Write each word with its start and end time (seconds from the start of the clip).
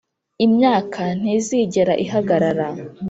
imyaka 0.45 1.01
ntizigera 1.19 1.93
ihagarara 2.03 2.67